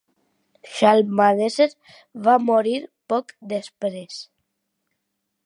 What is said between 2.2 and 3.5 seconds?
va morir poc